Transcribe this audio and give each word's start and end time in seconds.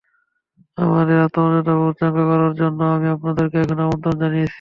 আপনাদের 0.77 1.17
আত্মমর্যাদাবোধ 1.25 1.93
চাঙ্গা 1.99 2.23
করার 2.31 2.53
জন্য 2.55 2.79
আমি 2.95 3.07
আপনাদেরকে 3.15 3.57
এখানে 3.63 3.81
আমন্ত্রণ 3.83 4.15
জানিয়েছি। 4.21 4.49